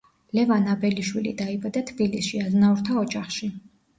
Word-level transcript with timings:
ლევან 0.35 0.63
აბელიშვილი 0.71 1.33
დაიბადა 1.41 1.83
თბილისში, 1.91 2.41
აზნაურთა 2.47 2.99
ოჯახში. 3.05 3.51